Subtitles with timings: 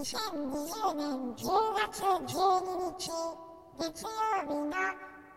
[0.00, 1.04] 2020年
[1.36, 2.64] 10月12
[2.96, 3.12] 日
[3.78, 4.08] 月曜
[4.40, 4.72] 日の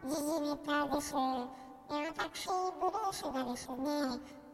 [0.08, 1.14] 時事ネタです。
[1.90, 3.76] 私、ブルースがですね、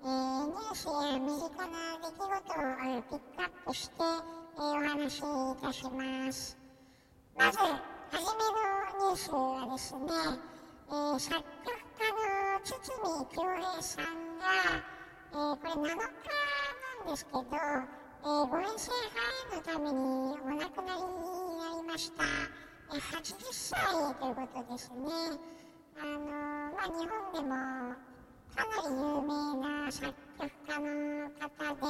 [0.02, 5.22] えー、ニュースや身近な出来事をピックアップして、えー、お話しい
[5.62, 6.58] たします。
[7.38, 7.68] まず、は
[8.10, 10.02] じめのニュースはですね、
[10.88, 11.46] えー、作曲
[12.00, 12.82] 家の堤
[13.36, 14.06] 恭平さん
[14.40, 16.02] が、え、これ7日な
[17.06, 21.16] んですけど、えー、誤嚥性肺炎のためにお亡くなりに
[21.58, 22.24] なりました。
[22.92, 23.80] えー、80歳
[24.20, 24.98] ということですね。
[25.98, 27.56] あの、まあ、日本でも
[28.56, 29.32] かなり有名
[29.86, 31.88] な作曲家の方で、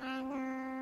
[0.00, 0.34] あの、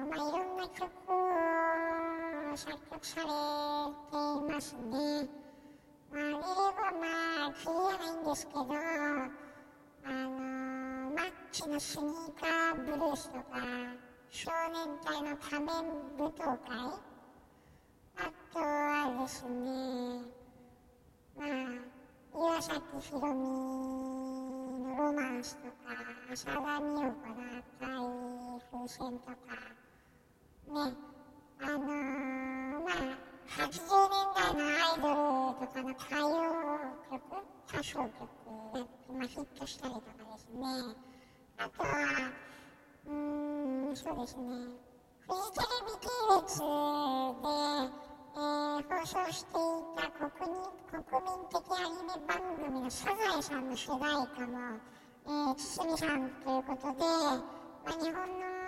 [0.06, 5.28] まあ、いろんな曲を作曲されていますね。
[6.10, 10.30] まあ、英語はまあ、切りないんですけど、あの、
[11.10, 15.66] マッチのスニーカーブルースとか、少年隊の仮面
[16.16, 16.56] 舞踏会。
[18.16, 19.50] あとはですね
[21.36, 21.48] まあ
[22.32, 25.72] 岩崎宏美のロマンスとか
[26.32, 27.10] 浅田美代子の
[27.58, 27.98] 赤い
[28.70, 29.34] 風船とか
[30.68, 30.94] ね。
[31.62, 31.88] あのー、
[32.80, 33.66] まあ80
[34.08, 35.10] 年代のアイド
[35.60, 36.24] ルとかの歌謡
[37.10, 37.18] 曲
[37.68, 38.10] 歌唱曲
[38.74, 40.60] が、まあ、ヒットしたりとかですね。
[41.58, 41.88] あとは
[43.06, 43.12] う
[43.92, 44.90] ん、そうですね。
[45.26, 46.64] フジテレビ系列で、
[48.32, 49.62] えー、放送してい
[49.96, 50.58] た国民
[50.90, 54.58] 国民的アニメ番組のサザエさんの主題歌も、
[55.24, 57.44] えー、堤さんということで、ま
[57.86, 58.60] あ、日本の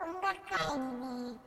[0.00, 1.38] 音楽界にね、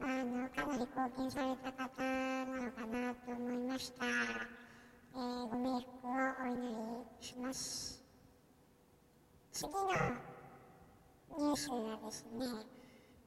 [0.00, 4.06] あの、かなり貢献された方なのかなと思いました。
[4.06, 6.10] えー、ご冥福を
[6.42, 6.56] お祈
[7.20, 8.02] りします。
[9.52, 10.31] 次の
[11.38, 12.46] ニュースがですね、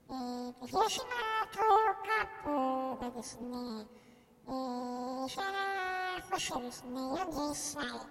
[0.10, 1.06] えー、広島
[1.52, 3.48] 東洋カープがですね、
[4.48, 5.50] えー、石原
[6.30, 8.06] 捕手ですね、41歳の、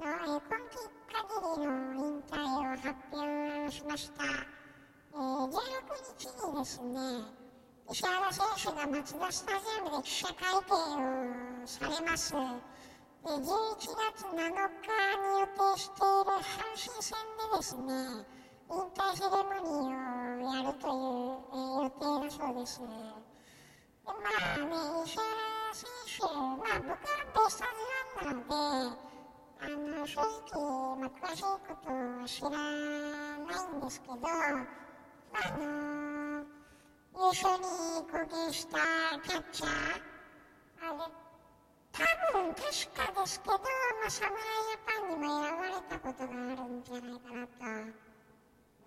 [0.00, 0.78] えー、今季
[1.08, 4.24] 限りの引退を発表しました。
[4.24, 5.54] えー、16
[6.18, 7.38] 日にですね、
[7.90, 12.32] 石原選手がマツダスタジアムで記者会見をされます。
[12.32, 12.38] で
[13.28, 13.44] 11
[13.78, 17.16] 月7日に予定している阪神戦
[17.52, 18.37] でですね、
[18.70, 22.80] 引退セレモニーをやるという、えー、予定だそうです。
[22.80, 22.86] で
[24.04, 24.74] まあね、
[25.04, 25.24] 石原
[25.72, 27.02] 選手、まあ僕は
[27.32, 27.80] ベスターズ
[28.12, 28.52] ファンなので、
[29.60, 31.48] あの、正直、まあ詳しいこ
[31.82, 32.62] とは知らない
[33.76, 34.52] んですけど、まあ、
[35.32, 36.44] あのー、
[37.16, 37.64] 優勝に
[38.04, 38.76] 貢献した
[39.24, 39.70] キャッチャー、
[40.80, 40.98] あれ、
[41.90, 42.62] 多分確
[42.92, 43.64] かですけど、ま
[44.06, 48.07] あ、侍ジャパンにも選ばれたことがあるんじゃないかなと。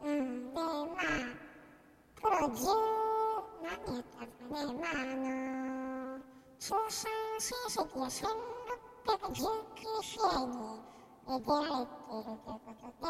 [0.03, 0.87] うん、で、まあ、
[2.15, 2.65] プロ10、
[3.63, 6.25] 何年やったんですかね、まあ、あのー、
[6.57, 8.21] 通算成績が1619
[10.01, 10.91] 試合に、
[11.27, 13.07] 出られているということで、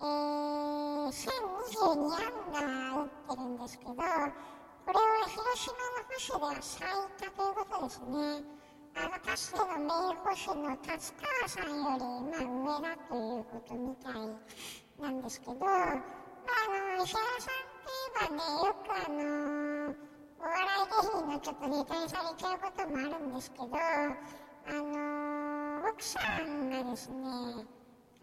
[0.00, 8.58] えー、1022安打打ってるんですけど、これは広島の保守では最多ということですね。
[8.96, 14.14] あのかつての名捕手の達川さんより、まあ、上だということみたい
[15.00, 15.94] なんですけど、まあ、あ
[16.98, 19.94] の、石原さんって言えばね、よくあの、
[20.38, 27.16] お笑い芸人のちょっとネタにされちゃうこともあるんですけど、あの、奥さんがですね、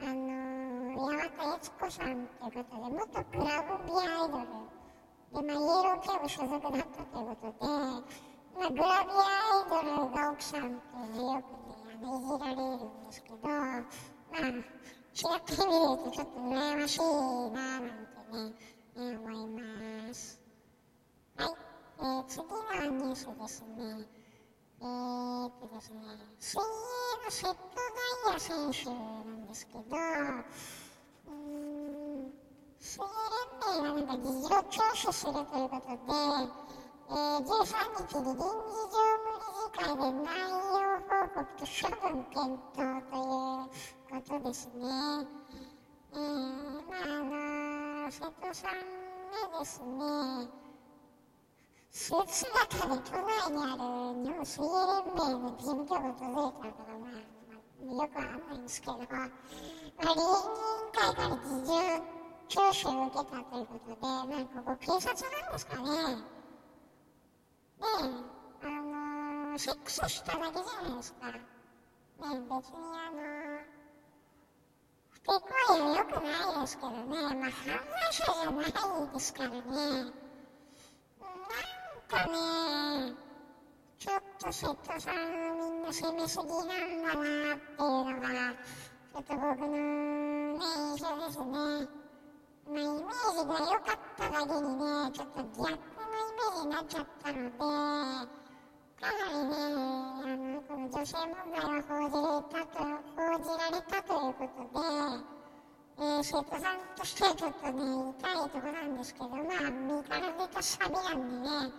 [0.02, 4.46] あの、八幡悦子さんっていうことで、元クラブビアアイドル、
[5.32, 7.72] で、まあ、イエローキャブ所属だったということで、
[8.56, 13.84] まあ、グラビアアイドルが奥さんってよくね、あの、いじられるんですけど、まあ、
[15.16, 17.88] 違ってみるとちょっと羨ましいなぁなんて
[18.36, 18.54] ね、
[18.98, 19.62] えー、思い
[20.08, 20.42] ます。
[21.38, 21.50] はい、
[22.00, 24.06] えー、次のニュースですね。
[24.82, 26.00] えー、っとですね、
[26.38, 26.64] 水泳
[27.24, 27.56] のセット
[28.26, 32.34] ダイヤ選手なんですけど、うーん、
[32.78, 36.04] 水泳連盟がなんか事を聴取するということで、
[37.08, 37.72] えー、13
[38.04, 45.28] 日に臨時常務理事会で内容報告と処分検討ということですね。
[46.14, 48.72] えー、まあ、あの、瀬戸さん
[49.52, 50.48] がですね、
[51.92, 53.82] スーツ姿で都内にある
[54.24, 57.16] 日本水泳連盟の事務局を訪れたのが、まあ、
[57.84, 61.74] よくわかんないんですけど、まあ、倫理委員会から事情
[62.48, 65.84] 聴取を受けたということで、まあ、ここ警察なんですかね。
[67.80, 67.84] で、
[68.64, 71.32] あのー、セックスしただけじゃないですか。
[71.32, 71.40] ね、
[72.18, 73.45] 別にあのー
[75.26, 77.52] 行為は良くないですけどね、まあ、犯罪
[78.12, 78.66] 者じゃない
[79.12, 79.56] ですからね。
[79.56, 80.14] なん
[82.08, 83.16] とね、
[83.98, 85.16] ちょっと瀬戸さん
[85.58, 86.68] みんな攻めすぎなん
[87.02, 88.54] だなっていうのが、
[89.14, 91.46] ちょっと僕のね、印象ですね。
[92.68, 100.65] まあ、イメージが良かっただけにね、ちょっと逆のイメージになっちゃったので、かなりね、あの、
[101.06, 102.82] 性問題が報じられたと、
[103.16, 105.26] 報じられたということで、
[105.98, 111.72] えー、生徒さんとしてはちょっとね、痛いとこなんですけど、まあ、身から出たサビなんでね、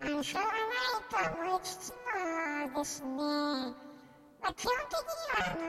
[0.00, 3.74] あの、しょうがないと思いつつもですね、ま
[4.48, 5.68] あ、基本的には、あの、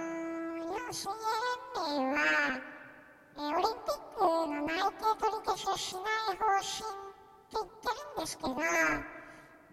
[0.55, 2.23] 日本水泳連盟は、
[3.35, 5.99] えー、オリンピックの内定取り消しをしな
[6.33, 8.55] い方針って言ってるんですけど、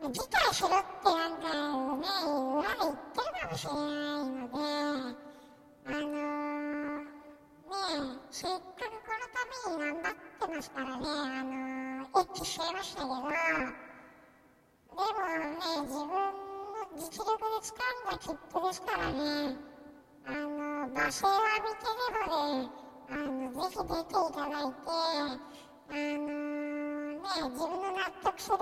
[0.02, 1.48] 辞退しろってなんか
[1.96, 2.04] ね、
[2.60, 3.82] 裏で言ってるかもしれない
[4.28, 4.58] ので、
[5.87, 10.14] あのー、ねせっかくこのために頑張っ
[10.48, 11.08] てますからね、あ
[11.43, 13.32] のー、エッチしちゃいましたけど、でも
[15.06, 16.28] ね、自分の
[16.94, 19.56] 実力で掴んだ切符ですからね、
[20.26, 22.69] あのー、罵声を浴びてでもね、
[23.08, 24.84] あの、ぜひ出ていただいて、
[25.88, 26.28] あの
[27.16, 28.56] ね、自分の納得する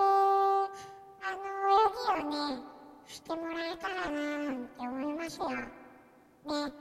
[1.65, 2.63] 泳ぎをね、
[3.07, 5.49] してもらえたらななんて思いますよ。
[5.49, 5.65] ね。
[6.45, 6.71] ちょっ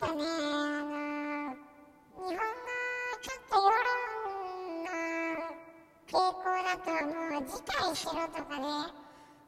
[0.00, 2.40] とね、あの、日本の
[3.20, 3.92] ちょっと世論
[4.84, 4.90] の
[6.06, 8.66] 傾向だともう辞退しろとかね、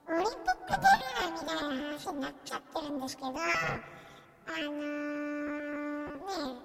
[0.06, 0.81] オリンピック出る
[1.20, 6.60] なみたいな話になっちゃってるんですけど、あのー、ね、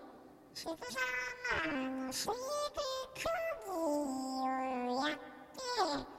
[0.54, 3.30] 瀬戸さんは、まあ、あの、水泳という競
[3.66, 3.80] 技
[4.94, 6.19] をやって、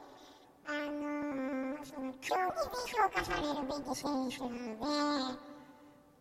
[0.70, 4.86] あのその競技で評価されるべき選手なので、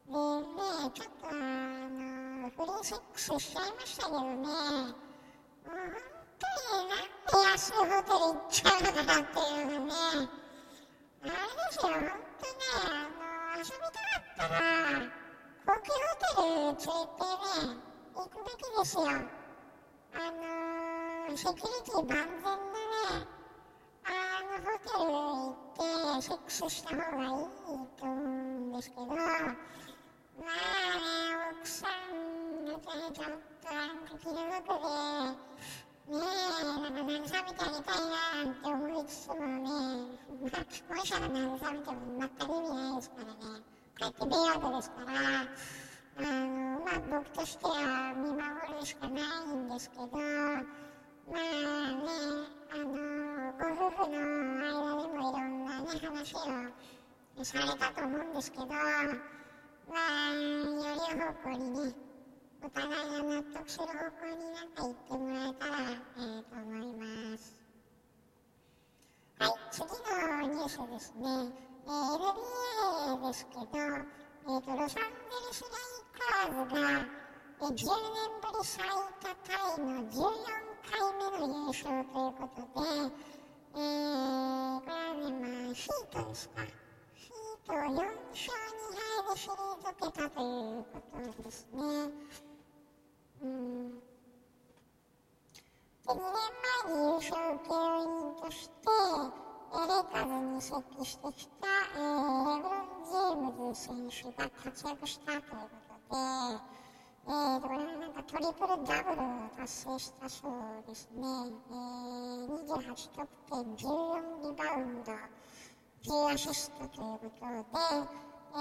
[0.09, 0.57] でね、
[0.91, 4.57] ちょっとあのフリーセックスしちゃいましたけどね、もう本
[6.39, 6.49] 当
[6.81, 9.93] になんで安いホテル行っちゃうのかなっていうのね、
[11.21, 11.37] あれで
[11.69, 14.57] すよ、本当ね、あの遊びたかったら、
[15.65, 17.77] 高級ホテル連れてね、
[18.15, 19.01] 行くべきですよ。
[20.11, 23.29] あのセキュリティ万全なね、
[24.59, 27.29] ホテル行ってセックスした方がいい
[27.97, 30.45] と思うんですけど、まあね、
[31.59, 32.77] 奥さんがね、
[33.13, 33.27] ちょっ
[33.61, 34.33] となんか気の
[34.67, 35.49] 毒で、
[36.09, 37.79] ねえ、なんか慰めてあげたいな
[38.35, 41.37] なんて思いつつもね、まあ、既婚者が慰
[41.71, 43.61] めても全く意味ないですからね、
[43.93, 45.11] かえって迷惑ですから、
[46.17, 48.41] あの、まあ僕としては見守
[48.79, 49.23] るしかない
[49.55, 50.07] んですけど、
[51.31, 52.09] まあね、
[52.71, 52.89] あの、
[53.77, 54.17] ご夫婦の
[54.59, 56.39] 間でもいろんなね、話を
[57.43, 61.93] されたと思うんですけど、まあ、より方向にね、
[62.63, 67.61] お互いが納得する方向になんか言ってもらえたら、えー、と思います。
[69.37, 71.29] はい、次のニュースですね。
[71.85, 72.17] えー、
[73.15, 82.87] NBA ですけど、えーと、ロサンゼルス・レイカーズが、えー、10年ぶり最多タイの14回目の優勝ということで、
[83.75, 86.63] えー、これはね、まあ、ヒートですか。
[87.13, 90.45] ヒートを4勝2敗で退けたとい
[90.79, 90.97] うこ
[91.37, 91.77] とですね。
[93.43, 93.99] うん。
[95.99, 98.73] で、2年前に優勝請負人として、
[99.71, 105.49] えー、レイカーズに移籍してきた、えー、レブロン・ジェームズ選手が活躍したというこ
[106.09, 106.78] とで、
[107.29, 109.21] えー、これなんかトリプルダブル
[109.55, 110.51] 達成したそう
[110.89, 111.21] ですね。
[111.69, 115.13] えー、28得点、14リバウンド、
[116.09, 117.69] 10アシストということで、
[118.49, 118.57] え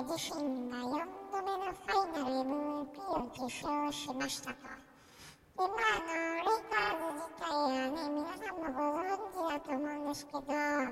[0.00, 0.88] ー、自身が4
[1.30, 4.56] 度目のファイナル MVP を受賞しましたと。
[4.56, 4.70] で、
[5.58, 10.88] まあ、あの、レイカーズ自体はね、皆さんもご存知だと思うんですけど、あ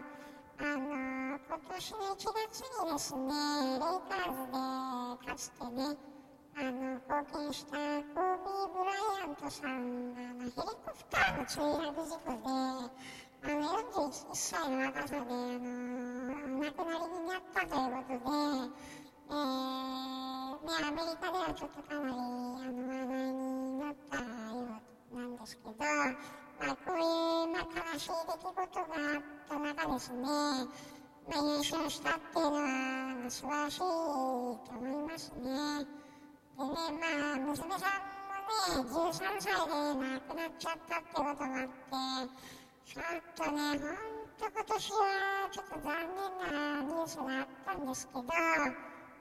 [0.61, 0.93] の、
[1.39, 3.33] 今年の1月にですね、
[3.73, 6.16] レイカーズでかつてね、
[7.17, 15.33] 貢献したコービー・ブライアントさんが、ヘリコプターの墜落事故で、あの、41歳の若さで、あの、
[15.97, 18.29] お亡くなりになったということで、
[19.29, 19.41] えー、
[20.61, 24.23] ね、アメリカではちょっとかなり、あの、話題になったよ
[25.13, 25.85] うなんですけど、ま
[26.69, 28.77] あ、こういう、まあ、悲しい出来事があっ
[29.49, 30.67] た中ですね、まあ、
[31.33, 36.06] 優勝したっていうのは、素晴らしいと思いますね。
[36.57, 43.05] でね、まあ、娘さんもね、13歳で亡くなっちゃったってこともあって、ちょっ
[43.37, 44.97] とね、ほんと今年は
[45.53, 48.73] ちょっと残念なニュースがあったんですけど、まあ、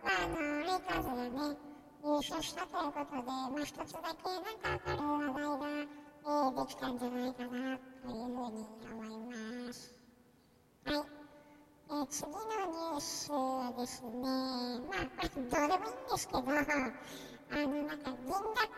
[0.06, 1.58] あの、レイカーズがね、
[2.06, 4.30] 優勝したということで、まあ、一つだけ
[4.64, 9.94] なんか明るい話題が、えー、できたんじゃないかなというふうに思います。
[10.86, 11.15] はい。
[11.88, 18.74] えー、次のニュースはですね、まあ、これどうでもいいんですけど、あの、なんか、銀だこ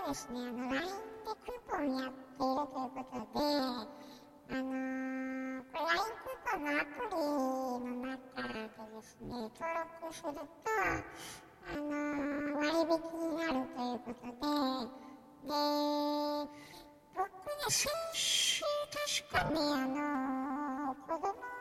[0.00, 9.60] がですね、あの、LINE でクーポンやっているということで、あのー、これ LINE クーポンのアプリの中でですね、登
[10.00, 10.40] 録すると、
[11.64, 15.04] あのー、割引になるということで、
[15.44, 15.52] で、
[17.14, 18.64] 僕ね、先週
[19.28, 21.56] 確かね、あのー、子供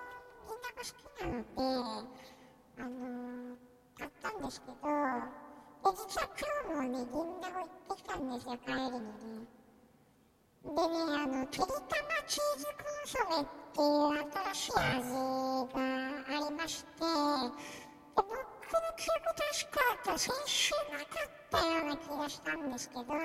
[0.45, 1.49] 銀だこ好きなので、
[2.77, 3.57] あのー、
[3.97, 9.47] 買ったんですけど、で、実は今日もね、銀だこ行ってきたんですよ、帰りにね。
[10.63, 17.05] でね、あの、てりたまチーズコンソメっていう新しい味がありまして、で
[18.15, 18.41] 僕の
[18.97, 23.17] 記憶確か先週なかったような気がしたんですけど、あのー、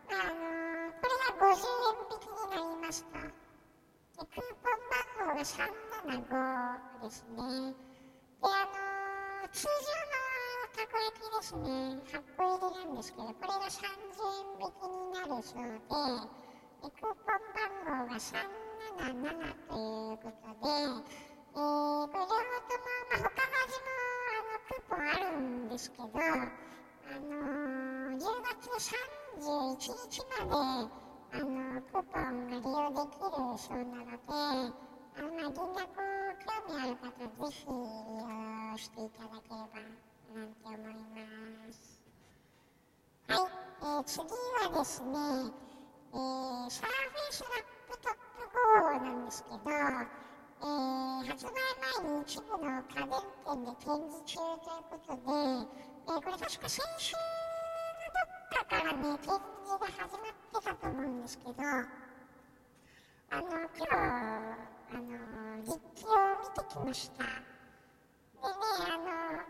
[0.00, 3.18] これが50円引きになりました。
[3.20, 4.78] でクーポン
[5.18, 5.44] 番号が
[6.00, 7.36] ですね。
[7.36, 7.84] で、
[8.42, 10.16] あの、通常の
[10.72, 11.68] たこ焼きですね、
[12.08, 15.80] 8個入りなんですけど、これが3000円引きになるそうで、
[16.80, 17.18] クーポン
[17.52, 18.32] 番号が377
[19.68, 26.16] ということで、えー、これ両方とも、まあ、他の味もあのクーポンあるんですけど、あ
[27.10, 30.90] のー、10月31日まで
[31.32, 34.16] あのクーポンが利用できるそうなの
[34.70, 37.10] で、あのまあ、銀だこ興味ある方、
[37.48, 39.80] ぜひ利用していただければ
[40.34, 42.00] なんて思います。
[43.28, 45.08] はい、えー、次はですね、
[46.12, 51.50] えー、 Surface Laptop Go なんですけど、えー、発売
[52.02, 53.10] 前に一部の家電
[53.44, 57.20] 店で展示中ということで、えー、これ確か先週の
[58.10, 61.52] どっかからね、展示が始まってたと思うんですけど、
[63.32, 63.46] あの、
[63.78, 64.49] 今日、
[64.92, 65.02] あの、
[65.62, 66.08] 実機を
[66.40, 67.22] 見てきました。
[67.22, 67.34] でね、
[68.40, 69.44] あの、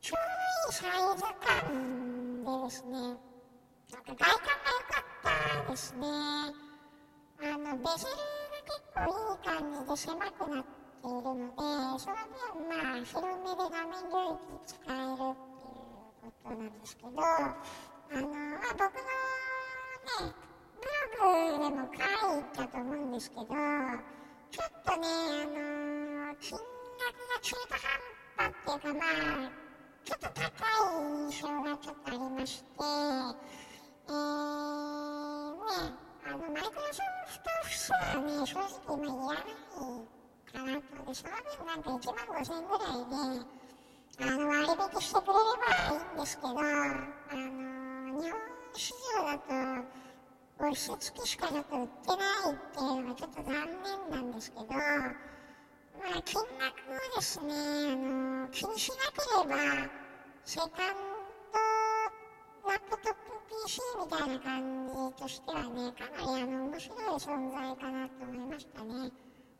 [0.00, 6.06] ちょうどいいサイズ感でですね、なんか外観が良かったですね。
[6.06, 11.62] あの、ベゼルが結構いい感じで狭くなっているので、
[11.98, 15.34] その分まあ、広めで画面領域使えるっていう
[16.22, 19.06] ことなんですけど、あの、まあ、僕の
[20.06, 20.34] ね、
[20.80, 21.98] ブログでも書
[22.38, 23.44] いたと思うんですけど、
[24.50, 27.74] ちょっとね、あの金額が中途
[28.36, 29.04] 半端っていうかま
[29.46, 29.50] あ、
[30.04, 34.16] ちょっと高い印象がちょっとありまして、えー
[36.26, 39.46] あの、マイクロソフトオフィスはね、正直今いらない
[40.52, 40.96] かなと。
[41.06, 46.62] で、その分なんか1万5000円ぐらいで、あの、割引してくれればいいんですけど、あの、
[48.22, 48.40] 日本
[48.74, 49.50] 市場だと、
[50.58, 54.78] お施設付きしかちょっと売ってないっていうのがちょっと残念なんですけど、ま
[56.16, 59.90] あ、金額をですね、あの、気にしなければ、
[60.44, 60.70] セカン
[62.64, 63.36] ドラップトップ
[63.66, 69.12] PC みたいな感じとしてはね、かなりあの面白い存在かなと思いましたね。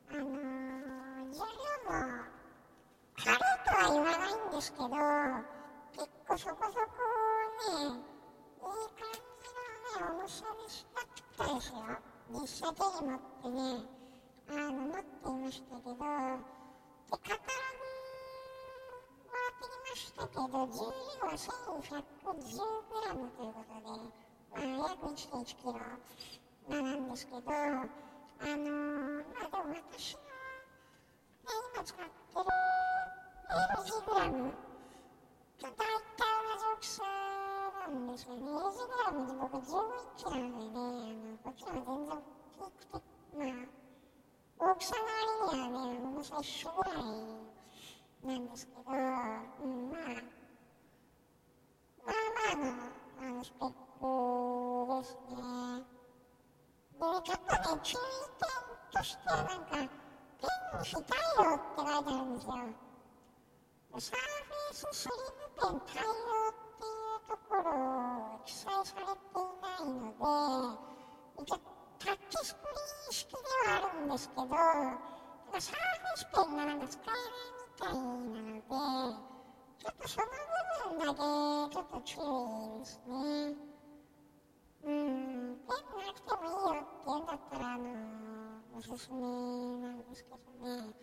[0.08, 0.32] あのー、
[1.30, 2.24] 重量も
[3.16, 4.88] 軽いとは言わないんですけど、
[5.92, 6.96] 結構そこそこ
[7.68, 9.25] ね、いい感じ
[9.96, 11.76] 重さでしたったですよ。
[12.28, 13.60] 実際手に持ってね、
[14.48, 17.54] あの、持っていましたけど、で、カタ
[19.28, 23.94] ログってきましたけど、重量は 1110g ということで、
[24.50, 28.60] まあ、約1.1 k g なんですけど、あのー、
[29.16, 32.48] まあでも私の、ね、今使ってる
[33.76, 37.15] LG グと大体同じ大きさ。
[37.90, 38.42] なんですよね。
[38.42, 39.70] LG グラムで僕11
[40.16, 40.82] キロなのでね、あ
[41.14, 42.18] の、こっちは全然
[42.58, 43.44] 大きくて、ま
[44.58, 46.94] あ、大きさの割にはね、重さ一緒ぐらい
[48.26, 50.10] なんですけど、うん、まあ、
[52.02, 52.74] まあまあの、
[53.20, 54.06] あの、スペック
[54.98, 55.96] ですね。
[56.96, 58.00] で、ちょっとね、注意
[58.38, 61.04] 点として、なんか、ペン非対
[61.38, 62.52] 応って書いてあるんですよ。
[63.98, 66.10] サーフェイススリムペン対応
[66.50, 66.65] って
[67.28, 71.58] ところを記載されていないので、一応
[71.98, 73.36] タッチスクリーン式で
[73.70, 74.58] はあるんですけど、サー
[75.46, 78.62] フェスペンがなんか使えないみたいなので、
[79.78, 83.56] ちょっとその部分だけちょっと注意ですね。
[84.84, 90.94] うん、ペンなくてもいいよって言うんだったら、あのー、おすすめなんですけどね。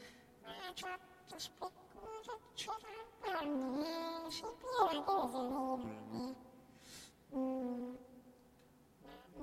[0.42, 0.92] まあ、ちょっ
[1.28, 1.83] とスペック
[2.24, 3.88] もちょっと中途半端あるんでね、
[4.30, 4.48] CPU
[4.80, 6.36] だけで全然いいのはね。
[7.34, 8.04] うん。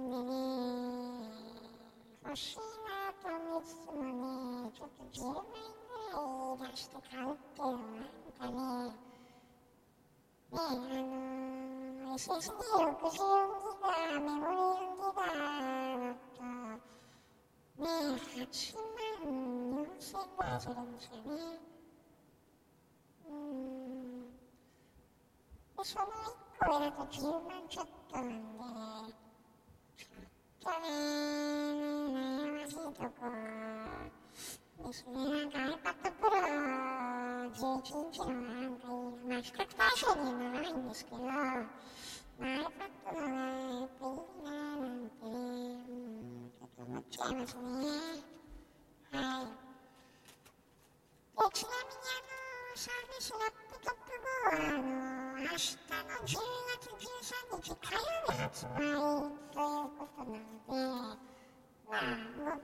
[0.01, 0.33] まね、
[2.25, 4.01] 欲しいなと思いつつも
[4.65, 8.97] ね、ちょっと10万円ぐらい出して買うっていうのはなんかね、
[10.51, 12.49] ねあのー、SSD64
[13.11, 15.37] ギガ、メモリ4ギガだ
[16.35, 16.41] と、
[17.79, 21.71] ね、8万4000円ぐらいするんですよね。
[23.29, 23.71] うん
[25.81, 26.07] でその
[26.71, 29.13] 1個上だと10万ちょっとなんで、
[29.99, 30.87] ちょっとね、
[32.07, 33.27] 悩ましいとこ
[34.87, 35.15] ですね。
[35.19, 36.31] なんか iPad Pro
[37.51, 38.95] 11インチのなんかいいな。
[39.27, 41.67] まあ、比較対象にはならないんですけど、まあ、
[42.39, 43.35] iPad のが
[43.81, 47.63] やっぱいいななんてね、うん、ちょっと思っちゃいますね。
[49.11, 49.51] はい。
[51.35, 55.57] でちなみにあの、サービスラップトップ GO はあの、明日の
[56.27, 56.37] 10
[56.77, 60.77] 月13日火曜日発売ということなので、
[61.89, 62.05] まあ、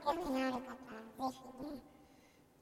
[0.05, 0.69] ご興味のある方
[1.17, 1.81] はぜひね、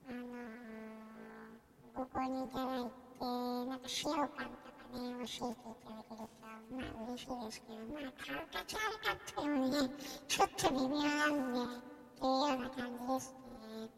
[0.07, 4.47] あのー、ご購入いただいて、なんか使用感とか
[4.93, 9.91] ね、教えていただけると、まあ嬉しいですけど、まあ買う価値あるかっていうのね、
[10.29, 11.67] ちょっと微妙なんで、っ
[12.15, 13.91] ていうような感じですね。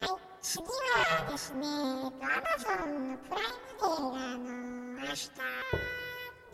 [0.00, 5.26] はい、次はですね、えっと、Amazon のプライムデーが、あのー、明日、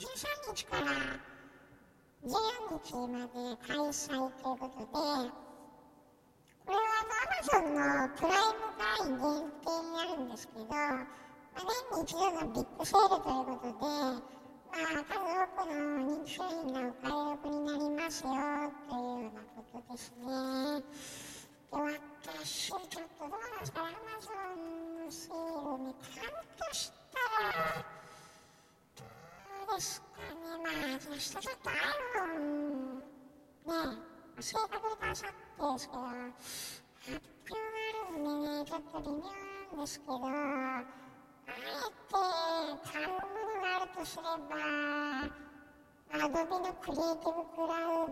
[0.01, 0.17] 13
[0.55, 0.87] 日から
[2.25, 3.37] 14日まで
[3.69, 11.07] 開催ということで、これはあの Amazon のプライム会員限定になるんですけど、まあ、
[11.61, 14.17] 年に一度のビッグセールということで、ま
[14.73, 18.31] あ、数多くの人気商品がお買い得になりますよ
[18.89, 20.81] というようなことですね。
[21.73, 21.77] で、
[22.43, 22.73] 私、ち
[31.13, 33.03] まあ、明日ちょっと iPhone
[33.67, 34.01] ね、
[34.41, 36.17] 正確に関さってですけど、発
[36.73, 40.83] 表があるんでね、ちょっと微妙なんですけど、あ
[41.49, 42.17] えて
[42.91, 44.57] 買うものがあるとすれば、
[46.13, 48.09] アドビのクリエイティブクラウ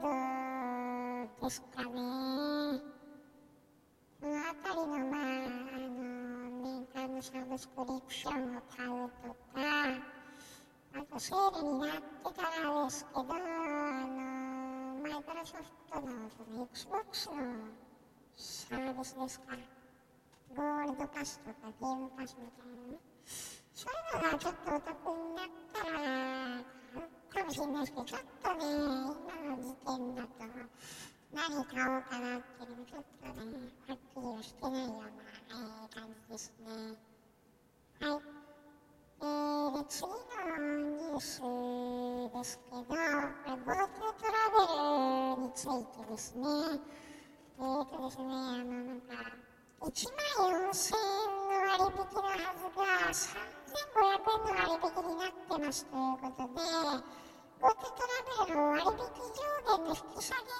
[1.41, 1.89] ドですかね。
[4.21, 5.89] このあたりの、まあ、あの、
[6.61, 8.89] 年間のサブスクリプションを買う
[9.23, 10.20] とか、
[10.93, 12.03] あとセールになって
[12.35, 13.35] たらですけど、あの、
[15.01, 17.37] マイクロソフトのその Xbox の
[18.37, 19.57] サービスですか。
[20.57, 22.99] ゴールドパスとかゲームパスみたいなね。
[23.73, 26.01] そういうのがちょっとお得になったら、
[27.31, 30.29] かもしれないですけど、ちょっとね、今の時点だと、
[31.33, 33.55] 何買おうかなっていうのちょっとね、
[33.87, 36.97] はっきりはしてないような、えー、感じですね。
[38.01, 38.40] はい。
[39.23, 41.45] えー、で次のニュース
[42.33, 43.69] ですけど、これ GoTo
[44.17, 44.65] トラベ
[45.37, 46.49] ルについてですね、
[47.59, 49.13] えーとですね、あのなんか、
[49.81, 52.81] 1万4000円の割引のはずが
[53.13, 56.65] 3500円の割引になってますということで、
[57.61, 60.57] GoTo トラベルの割引上限の引き下げが、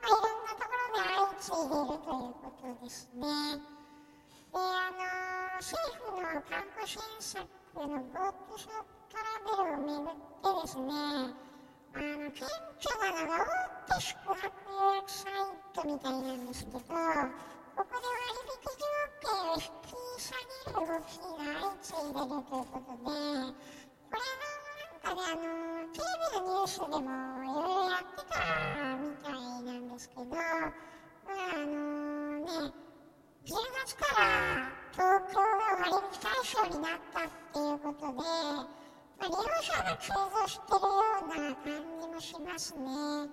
[0.00, 3.20] まあ、いろんなところで相次いでいるということですね。
[3.20, 12.40] で、あの政府の観光支援策あの GoTo トラベルをめぐってですね、あの、顕
[12.80, 13.44] 著なのが
[13.86, 15.32] 大手宿泊予約サイ
[15.74, 18.88] トみたいなんですけど、ここで割引条
[19.20, 23.52] 件を引き下げる動きが相次いでるということで、これの
[24.66, 25.44] なんかね、あの、
[25.92, 28.40] テレビのニュースでもいろいろやってた
[28.96, 30.72] みたいなんですけど、まあ、
[31.52, 32.85] あのね、
[33.46, 33.54] 10
[33.86, 35.46] 月から東京が
[35.78, 38.66] 割引対象になったっていうことで、ま
[39.22, 43.30] あ、利用者が急増してるような感じもしますね。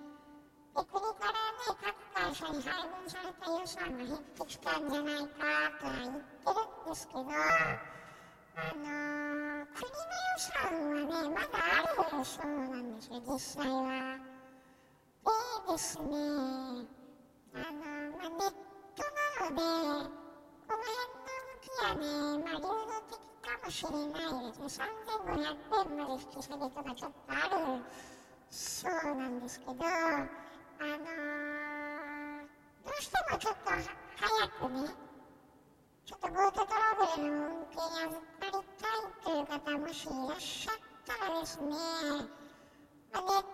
[0.70, 5.34] で国からね、各会社に配分された予算が減ってきたんじゃないか
[5.82, 7.26] とは言ってるんですけど、あ
[8.54, 10.70] のー、国の予算
[11.10, 14.14] はね、まだあるそうなんですよ、実際は。
[15.66, 18.73] でですね、あのー、まあ、ネット
[19.50, 20.08] で、この
[20.64, 22.06] 辺の動きはね、
[22.44, 22.68] まあ、流動
[23.10, 24.86] 的かもしれないですね。
[25.24, 27.84] 3500円まで引き下げとかちょっとある
[28.50, 29.86] そうなんですけど、あのー、
[32.84, 33.82] どうしてもちょっと早
[34.48, 34.88] くね、
[36.06, 41.64] ちょっと GoTo トラベルの運転預かりたいという方もしいらっしゃったらですね、
[43.12, 43.44] ま、ネットの予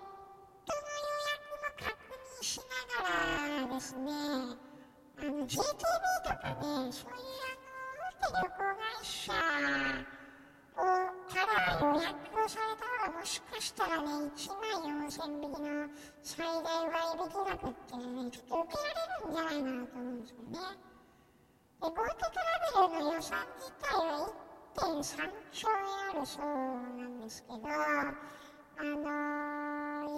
[1.30, 1.90] 約も確
[2.38, 4.69] 認しながらですね、
[5.20, 15.88] あの JTB とかね、そういうあの大手旅行会社をから予約をされた方がもしかしたらね、1万4000匹の
[16.22, 20.58] 最大割引額っていうのはね、ちょっと受けられるんじゃないかなと思うんですよね。
[21.80, 22.08] で、GoTo トラ
[22.88, 24.32] ベルの予算自体は
[24.74, 25.76] 1.3兆円
[26.16, 29.69] あるそうなんですけど、あのー、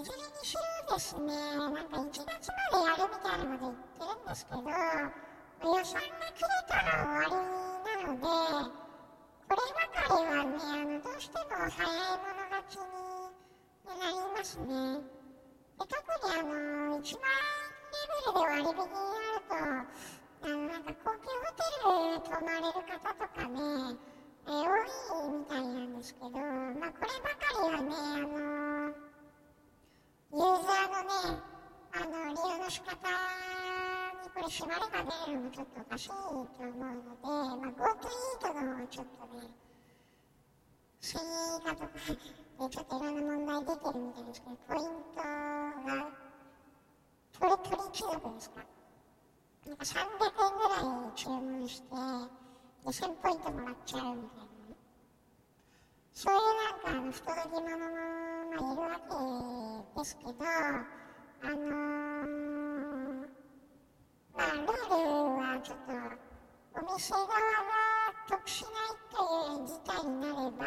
[0.02, 4.66] いずれにしろですね、なんか1月までやるみたいなこと言ってるんですけど、予
[5.86, 6.90] 算が切れたら
[7.22, 7.38] 終わり
[8.02, 8.26] なので、
[9.46, 11.86] こればかりはね、あのどうしても早い
[12.18, 12.90] 者勝ちに
[13.86, 14.66] なりますね。
[15.78, 16.50] で特にあの
[16.98, 17.22] 1万円
[17.82, 20.90] レベルで割引あると、あのなんか
[34.42, 34.86] れ縛りが
[35.26, 36.68] 出るのもちょっとおかしいと思うので、
[37.22, 39.46] まあ、GoTo イートの方がちょっとね、
[41.00, 46.06] 1000円以下とかでちょっといろんな問題出てるみたいですけど、ポイントが、
[47.32, 48.56] 取り取り貴族ですか
[49.66, 51.88] なんか300円ぐらい注文して、
[52.84, 54.52] 2000ポイントもらっちゃうみたいな。
[56.14, 58.90] そういうなんか、あの、不届き者も、まあ、いるわ
[59.94, 60.32] けですけど、
[61.44, 62.51] あのー、
[64.34, 64.72] まあ、ルール
[65.36, 65.92] はちょっと、
[66.74, 67.34] お店側が
[68.28, 68.72] 得しない
[69.12, 69.20] と
[69.52, 70.64] いう事態になれば、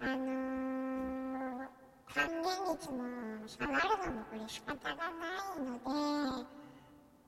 [0.00, 1.70] あのー、
[2.12, 3.04] 還元率も
[3.46, 5.06] 下がるのもこれ仕方がな
[5.54, 5.84] いので、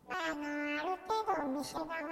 [0.08, 2.06] まあ、あのある程度お店側がね、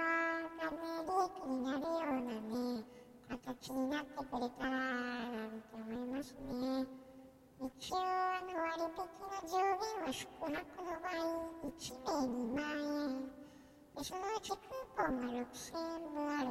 [0.61, 2.31] 利益になるような
[2.77, 2.83] ね、
[3.29, 7.10] 形になってくれたらなんて思いますね。
[7.63, 11.21] 一応、あの割引の上限は宿泊の場合、
[11.69, 12.65] 1名2万
[13.05, 13.29] 円。
[13.95, 16.47] でそのうちクーポンが6000円分ある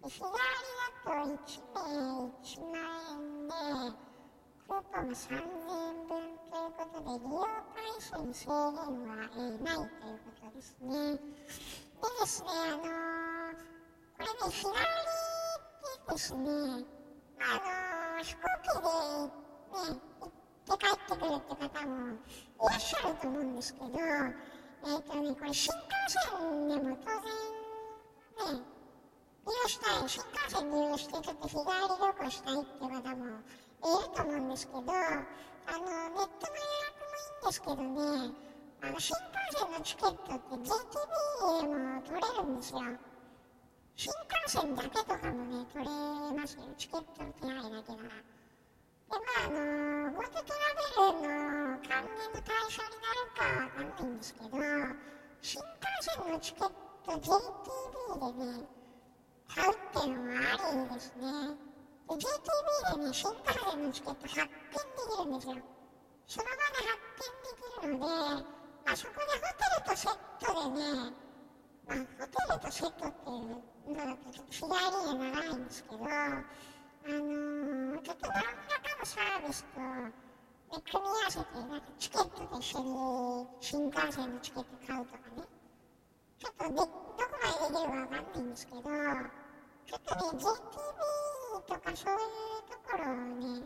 [0.00, 0.08] と。
[0.08, 2.80] 日帰りだと1名1万
[3.12, 3.92] 円で、
[4.66, 5.44] クーポンが3000円
[6.08, 10.88] 分ということで、利用回数に制限は、えー、ないということですね。
[10.88, 11.20] で
[12.18, 13.60] ですね、あのー、
[14.16, 19.45] これね、日帰りってですね、あのー、飛行機で
[19.76, 27.10] ね、行って帰ってくるって方もいらっしゃると思うんですけど、えっ、ー、とね、これ新幹線でも当
[28.46, 28.62] 然、ね、
[29.46, 38.34] 利用したい、新幹線利用してちょっと日帰り旅行したいって方もいると思うんですけど、あの、ネットの予約もいいんですけどね、
[38.82, 42.80] あの、新幹線のチケットって JTB でも取れるんですよ。
[43.96, 45.90] 新幹線だけとかもね、取れ
[46.36, 46.62] ますよ。
[46.76, 48.35] チケットの手配だけなら。
[49.06, 54.50] で、まあ、あの、ゴートトラベルの還元の対象になるかわかんないんですけど、
[55.42, 58.66] 新幹線のチケット JTB でね、
[59.48, 61.22] 買うっていうのはありですね。
[62.08, 64.50] JTB でね、新幹線のチケット発券で
[65.06, 65.54] きるんですよ。
[66.26, 71.14] その場で発券できるので、まあ、そこでホテルとセットでね、
[71.86, 75.98] まあ、ホテルとセットっていうのだとちょっと日帰りにはならないんですけど、
[77.06, 85.46] あのー、ちょっと何らかのサービスと、で組み合わせて、なんかチケットと一緒に新幹線のチケット買うとかね、
[86.36, 90.98] ちょっとで、どこまでできるかわかんないんですけど、ちょっとね、JTB
[91.62, 93.62] とかそういうところをね、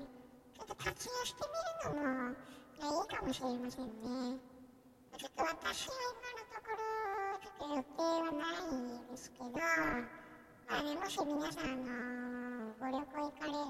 [0.52, 2.36] ちょっと活用してみるのも、ね、
[2.76, 4.36] いいかもしれませんね。
[5.16, 6.84] ちょっと私は今のところ、
[7.40, 12.29] ちょっと予定はないですけど、まあね、もし皆さん、の
[12.80, 13.60] ご旅行行かれる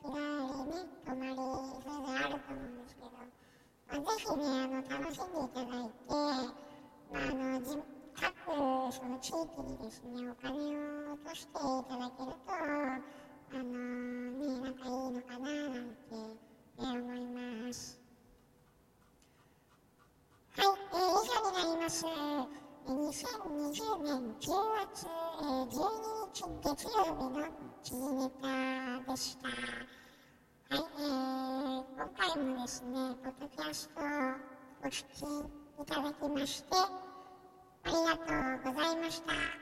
[0.00, 0.16] 日帰り
[0.64, 6.48] ね、泊まり、全然あると思うんですけど、まあ、ぜひね、あの、楽しんでいただいて、まあ、
[7.12, 7.60] あの、
[8.16, 8.32] 各
[8.90, 16.32] その地域にですね、お金を落としていただけると、あのー、ね、なんかいいのかななんて、ね、
[16.78, 17.26] 思い
[17.66, 18.00] ます。
[20.56, 22.06] はい、えー、以上になります。
[22.86, 24.50] 2020年10
[24.90, 25.84] 月、えー、12
[26.32, 29.48] 日月曜日の記事ネタでした。
[29.48, 32.90] はい、えー、今回もですね、
[33.24, 34.04] ポッドキャストを
[34.84, 38.00] お聞きいただきまして、ありが
[38.62, 39.61] とうございました。